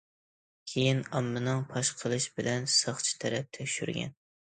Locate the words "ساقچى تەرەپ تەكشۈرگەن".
2.81-4.23